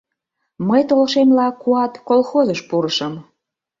Мый, 0.67 0.81
толшемла, 0.89 1.47
«Куат» 1.61 1.93
колхозыш 2.07 2.59
пурышым. 2.69 3.13